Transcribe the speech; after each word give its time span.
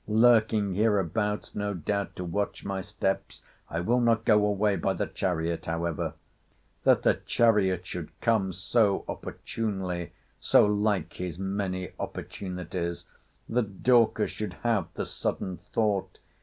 —Lurking 0.07 0.73
hereabouts, 0.73 1.53
no 1.53 1.75
doubt, 1.75 2.15
to 2.15 2.23
watch 2.23 2.65
my 2.65 2.81
steps!—I 2.81 3.81
will 3.81 3.99
not 4.01 4.25
go 4.25 4.43
away 4.47 4.75
by 4.75 4.93
the 4.93 5.05
chariot, 5.05 5.67
however.—— 5.67 6.15
'That 6.81 7.03
the 7.03 7.13
chariot 7.27 7.85
should 7.85 8.09
come 8.19 8.51
so 8.51 9.05
opportunely! 9.07 10.11
So 10.39 10.65
like 10.65 11.13
his 11.13 11.37
many 11.37 11.89
opportunities!—That 11.99 13.83
Dorcas 13.83 14.31
should 14.31 14.53
have 14.63 14.87
the 14.95 15.05
sudden 15.05 15.57
thought! 15.57 16.17